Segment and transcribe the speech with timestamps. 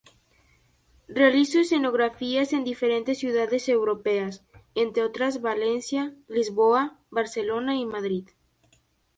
[1.09, 4.43] Realizó escenografías en diferentes ciudades europeas,
[4.73, 8.27] entre otras Valencia, Lisboa, Barcelona y Madrid.